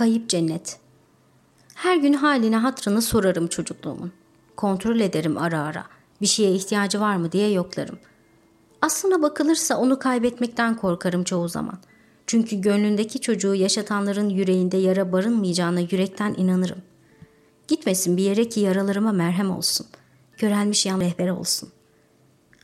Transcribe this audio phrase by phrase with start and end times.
[0.00, 0.78] Kayıp cennet.
[1.74, 4.12] Her gün haline hatrını sorarım çocukluğumun.
[4.56, 5.86] Kontrol ederim ara ara.
[6.20, 7.98] Bir şeye ihtiyacı var mı diye yoklarım.
[8.82, 11.78] Aslına bakılırsa onu kaybetmekten korkarım çoğu zaman.
[12.26, 16.82] Çünkü gönlündeki çocuğu yaşatanların yüreğinde yara barınmayacağına yürekten inanırım.
[17.68, 19.86] Gitmesin bir yere ki yaralarıma merhem olsun.
[20.36, 21.68] Körelmiş yan rehber olsun.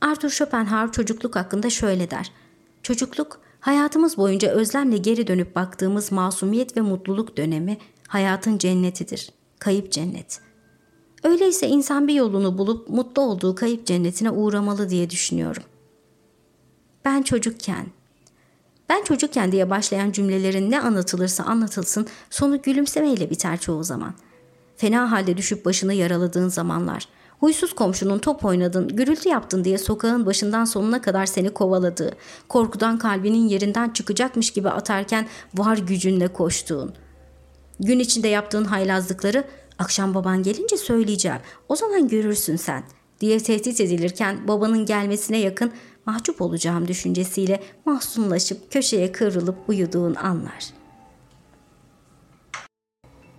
[0.00, 2.32] Arthur Schopenhauer çocukluk hakkında şöyle der.
[2.82, 9.30] Çocukluk, hayatımız boyunca özlemle geri dönüp baktığımız masumiyet ve mutluluk dönemi hayatın cennetidir.
[9.58, 10.40] Kayıp cennet.
[11.24, 15.62] Öyleyse insan bir yolunu bulup mutlu olduğu kayıp cennetine uğramalı diye düşünüyorum.
[17.04, 17.86] Ben çocukken,
[18.88, 24.14] ben çocukken diye başlayan cümlelerin ne anlatılırsa anlatılsın sonu gülümsemeyle biter çoğu zaman.
[24.76, 27.08] Fena halde düşüp başını yaraladığın zamanlar,
[27.42, 32.10] huysuz komşunun top oynadın, gürültü yaptın diye sokağın başından sonuna kadar seni kovaladığı,
[32.48, 36.92] korkudan kalbinin yerinden çıkacakmış gibi atarken var gücünle koştuğun.
[37.80, 39.44] Gün içinde yaptığın haylazlıkları
[39.78, 42.82] akşam baban gelince söyleyeceğim, o zaman görürsün sen
[43.20, 45.72] diye tehdit edilirken babanın gelmesine yakın
[46.06, 50.81] mahcup olacağım düşüncesiyle mahzunlaşıp köşeye kıvrılıp uyuduğun anlar.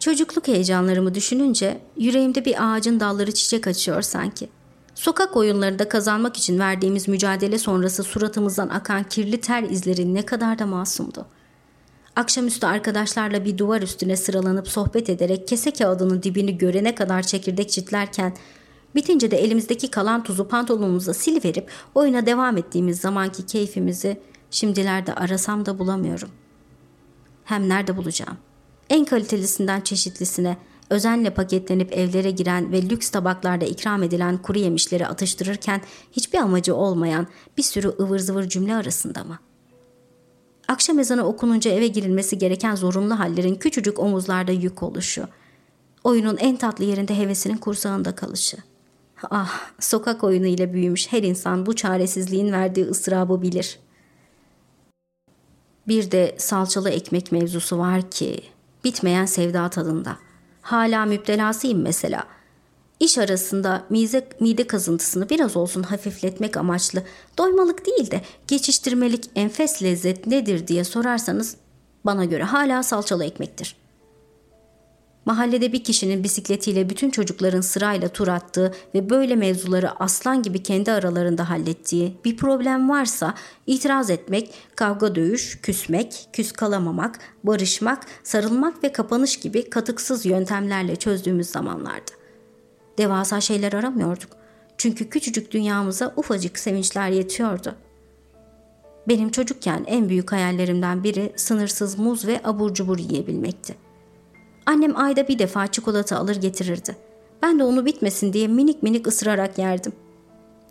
[0.00, 4.48] Çocukluk heyecanlarımı düşününce yüreğimde bir ağacın dalları çiçek açıyor sanki.
[4.94, 10.66] Sokak oyunlarında kazanmak için verdiğimiz mücadele sonrası suratımızdan akan kirli ter izleri ne kadar da
[10.66, 11.26] masumdu.
[12.16, 18.34] Akşamüstü arkadaşlarla bir duvar üstüne sıralanıp sohbet ederek kese kağıdının dibini görene kadar çekirdek çitlerken
[18.94, 25.78] Bitince de elimizdeki kalan tuzu pantolonumuza siliverip oyuna devam ettiğimiz zamanki keyfimizi şimdilerde arasam da
[25.78, 26.28] bulamıyorum.
[27.44, 28.36] Hem nerede bulacağım?
[28.90, 30.56] En kalitelisinden çeşitlisine,
[30.90, 35.80] özenle paketlenip evlere giren ve lüks tabaklarda ikram edilen kuru yemişleri atıştırırken
[36.12, 39.38] hiçbir amacı olmayan bir sürü ıvır zıvır cümle arasında mı?
[40.68, 45.28] Akşam ezanı okununca eve girilmesi gereken zorunlu hallerin küçücük omuzlarda yük oluşu,
[46.04, 48.56] oyunun en tatlı yerinde hevesinin kursağında kalışı.
[49.30, 53.78] Ah, sokak oyunu ile büyümüş her insan bu çaresizliğin verdiği ıstırabı bilir.
[55.88, 58.42] Bir de salçalı ekmek mevzusu var ki
[58.88, 60.16] bitmeyen sevda tadında.
[60.62, 62.24] Hala müptelasıyım mesela.
[63.00, 67.02] İş arasında mide, mide kazıntısını biraz olsun hafifletmek amaçlı
[67.38, 71.56] doymalık değil de geçiştirmelik enfes lezzet nedir diye sorarsanız
[72.04, 73.87] bana göre hala salçalı ekmektir.''
[75.28, 80.92] Mahallede bir kişinin bisikletiyle bütün çocukların sırayla tur attığı ve böyle mevzuları aslan gibi kendi
[80.92, 83.34] aralarında hallettiği bir problem varsa
[83.66, 91.46] itiraz etmek, kavga dövüş, küsmek, küs kalamamak, barışmak, sarılmak ve kapanış gibi katıksız yöntemlerle çözdüğümüz
[91.46, 92.12] zamanlardı.
[92.98, 94.30] Devasa şeyler aramıyorduk.
[94.78, 97.74] Çünkü küçücük dünyamıza ufacık sevinçler yetiyordu.
[99.08, 103.87] Benim çocukken en büyük hayallerimden biri sınırsız muz ve abur cubur yiyebilmekti.
[104.68, 106.96] Annem ayda bir defa çikolata alır getirirdi.
[107.42, 109.92] Ben de onu bitmesin diye minik minik ısırarak yerdim.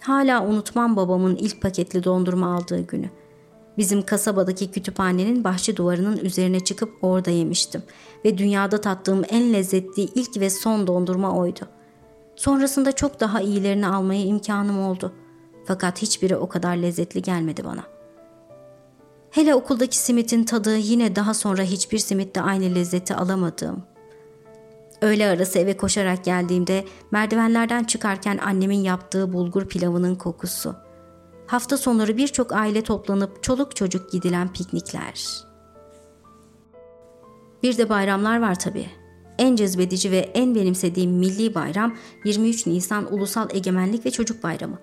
[0.00, 3.10] Hala unutmam babamın ilk paketli dondurma aldığı günü.
[3.78, 7.82] Bizim kasabadaki kütüphanenin bahçe duvarının üzerine çıkıp orada yemiştim
[8.24, 11.60] ve dünyada tattığım en lezzetli ilk ve son dondurma oydu.
[12.36, 15.12] Sonrasında çok daha iyilerini almaya imkanım oldu.
[15.64, 17.93] Fakat hiçbiri o kadar lezzetli gelmedi bana.
[19.34, 23.82] Hele okuldaki simitin tadı yine daha sonra hiçbir simitte aynı lezzeti alamadığım.
[25.00, 30.76] Öğle arası eve koşarak geldiğimde merdivenlerden çıkarken annemin yaptığı bulgur pilavının kokusu.
[31.46, 35.44] Hafta sonları birçok aile toplanıp çoluk çocuk gidilen piknikler.
[37.62, 38.86] Bir de bayramlar var tabii.
[39.38, 44.78] En cezbedici ve en benimsediğim milli bayram 23 Nisan Ulusal Egemenlik ve Çocuk Bayramı.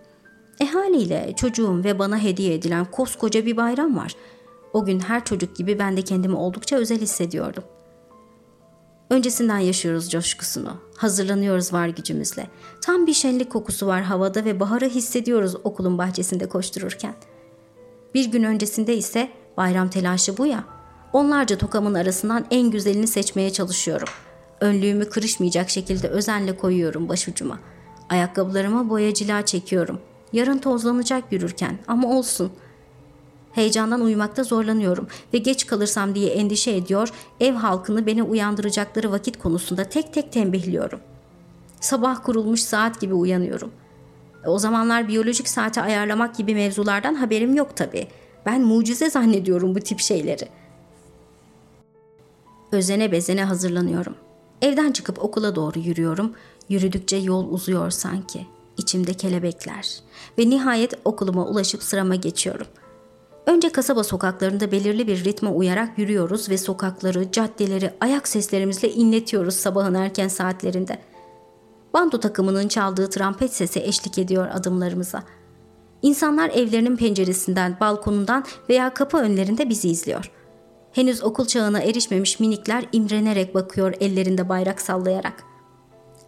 [0.59, 4.15] E haliyle çocuğum ve bana hediye edilen koskoca bir bayram var.
[4.73, 7.63] O gün her çocuk gibi ben de kendimi oldukça özel hissediyordum.
[9.09, 10.77] Öncesinden yaşıyoruz coşkusunu.
[10.97, 12.47] Hazırlanıyoruz var gücümüzle.
[12.81, 17.13] Tam bir şenlik kokusu var havada ve baharı hissediyoruz okulun bahçesinde koştururken.
[18.13, 20.63] Bir gün öncesinde ise bayram telaşı bu ya.
[21.13, 24.07] Onlarca tokamın arasından en güzelini seçmeye çalışıyorum.
[24.61, 27.59] Önlüğümü kırışmayacak şekilde özenle koyuyorum başucuma.
[28.09, 29.99] Ayakkabılarıma boyacılığa çekiyorum.
[30.33, 32.51] Yarın tozlanacak yürürken ama olsun.''
[33.51, 39.83] Heyecandan uyumakta zorlanıyorum ve geç kalırsam diye endişe ediyor, ev halkını beni uyandıracakları vakit konusunda
[39.83, 40.99] tek tek tembihliyorum.
[41.81, 43.71] Sabah kurulmuş saat gibi uyanıyorum.
[44.45, 48.07] O zamanlar biyolojik saati ayarlamak gibi mevzulardan haberim yok tabii.
[48.45, 50.47] Ben mucize zannediyorum bu tip şeyleri.
[52.71, 54.15] Özene bezene hazırlanıyorum.
[54.61, 56.33] Evden çıkıp okula doğru yürüyorum.
[56.69, 58.47] Yürüdükçe yol uzuyor sanki.
[58.77, 59.99] İçimde kelebekler.
[60.37, 62.90] Ve nihayet okuluma ulaşıp sırama geçiyorum.''
[63.45, 69.93] Önce kasaba sokaklarında belirli bir ritme uyarak yürüyoruz ve sokakları, caddeleri ayak seslerimizle inletiyoruz sabahın
[69.93, 70.97] erken saatlerinde.
[71.93, 75.23] Bando takımının çaldığı trompet sesi eşlik ediyor adımlarımıza.
[76.01, 80.31] İnsanlar evlerinin penceresinden, balkonundan veya kapı önlerinde bizi izliyor.
[80.91, 85.50] Henüz okul çağına erişmemiş minikler imrenerek bakıyor ellerinde bayrak sallayarak.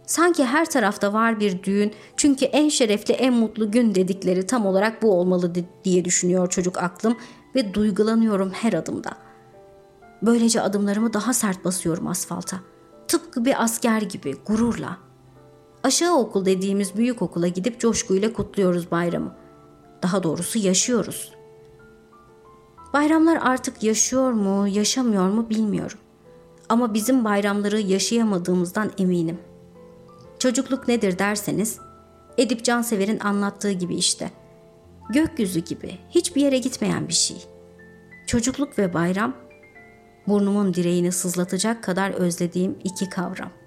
[0.06, 5.02] Sanki her tarafta var bir düğün çünkü en şerefli en mutlu gün dedikleri tam olarak
[5.02, 5.52] bu olmalı
[5.84, 7.16] diye düşünüyor çocuk aklım
[7.54, 9.10] ve duygulanıyorum her adımda.
[10.22, 12.56] Böylece adımlarımı daha sert basıyorum asfalta.
[13.08, 14.96] Tıpkı bir asker gibi gururla.
[15.82, 19.34] Aşağı okul dediğimiz büyük okula gidip coşkuyla kutluyoruz bayramı.
[20.02, 21.32] Daha doğrusu yaşıyoruz.
[22.92, 25.98] Bayramlar artık yaşıyor mu, yaşamıyor mu bilmiyorum.
[26.68, 29.53] Ama bizim bayramları yaşayamadığımızdan eminim.''
[30.44, 31.78] Çocukluk nedir derseniz,
[32.38, 34.30] Edip Cansever'in anlattığı gibi işte.
[35.10, 37.36] Gökyüzü gibi hiçbir yere gitmeyen bir şey.
[38.26, 39.36] Çocukluk ve bayram
[40.26, 43.63] burnumun direğini sızlatacak kadar özlediğim iki kavram.''